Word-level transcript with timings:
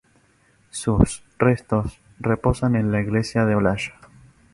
Sus 0.71 1.21
restos 1.37 2.01
reposan 2.17 2.75
en 2.75 2.91
la 2.91 3.01
iglesia 3.01 3.45
del 3.45 3.57
Olaya. 3.57 3.93